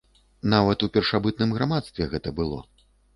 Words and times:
Нават 0.53 0.85
у 0.87 0.87
першабытным 0.95 1.53
грамадстве 1.57 2.07
гэта 2.15 2.33
было! 2.41 2.59